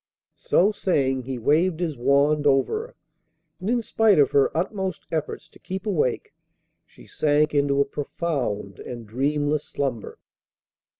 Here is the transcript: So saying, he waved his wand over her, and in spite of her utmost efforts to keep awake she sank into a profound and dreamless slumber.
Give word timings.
So 0.47 0.71
saying, 0.71 1.21
he 1.25 1.37
waved 1.37 1.79
his 1.79 1.95
wand 1.95 2.47
over 2.47 2.87
her, 2.87 2.95
and 3.59 3.69
in 3.69 3.83
spite 3.83 4.17
of 4.17 4.31
her 4.31 4.49
utmost 4.57 5.05
efforts 5.11 5.47
to 5.49 5.59
keep 5.59 5.85
awake 5.85 6.33
she 6.87 7.05
sank 7.05 7.53
into 7.53 7.79
a 7.81 7.85
profound 7.85 8.79
and 8.79 9.05
dreamless 9.05 9.63
slumber. 9.65 10.17